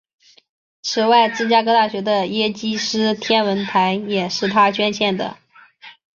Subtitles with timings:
[0.81, 5.37] 此外芝加哥大学的耶基斯天文台也是他捐建的。